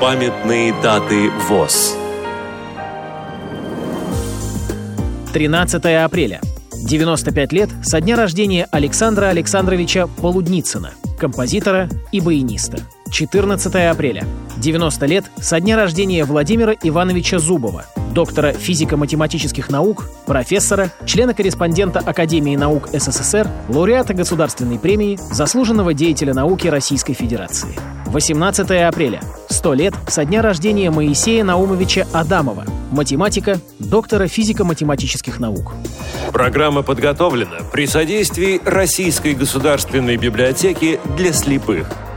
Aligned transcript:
Памятные 0.00 0.72
даты 0.82 1.28
ВОЗ. 1.46 1.94
13 5.34 5.84
апреля. 6.02 6.40
95 6.72 7.52
лет 7.52 7.68
со 7.82 8.00
дня 8.00 8.16
рождения 8.16 8.66
Александра 8.70 9.26
Александровича 9.26 10.06
Полудницына, 10.06 10.92
композитора 11.18 11.90
и 12.12 12.22
баяниста. 12.22 12.78
14 13.10 13.90
апреля. 13.90 14.24
90 14.56 15.04
лет 15.04 15.30
со 15.36 15.60
дня 15.60 15.76
рождения 15.76 16.24
Владимира 16.24 16.72
Ивановича 16.72 17.38
Зубова, 17.38 17.84
доктора 18.14 18.54
физико-математических 18.54 19.68
наук, 19.68 20.08
профессора, 20.24 20.90
члена-корреспондента 21.04 21.98
Академии 21.98 22.56
наук 22.56 22.88
СССР, 22.90 23.46
лауреата 23.68 24.14
Государственной 24.14 24.78
премии, 24.78 25.18
заслуженного 25.30 25.92
деятеля 25.92 26.32
науки 26.32 26.68
Российской 26.68 27.12
Федерации. 27.12 27.76
18 28.12 28.70
апреля. 28.88 29.20
100 29.48 29.74
лет 29.74 29.94
со 30.08 30.24
дня 30.24 30.42
рождения 30.42 30.90
Моисея 30.90 31.44
Наумовича 31.44 32.06
Адамова, 32.12 32.64
математика, 32.90 33.60
доктора 33.78 34.26
физико-математических 34.26 35.38
наук. 35.38 35.74
Программа 36.32 36.82
подготовлена 36.82 37.58
при 37.72 37.86
содействии 37.86 38.60
Российской 38.64 39.34
государственной 39.34 40.16
библиотеки 40.16 40.98
для 41.16 41.32
слепых– 41.32 41.86